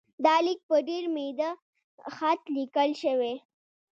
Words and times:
دا 0.25 0.35
لیک 0.45 0.59
په 0.69 0.77
ډېر 0.87 1.03
میده 1.15 1.49
خط 2.15 2.41
لیکل 2.55 2.89
شوی. 3.01 3.33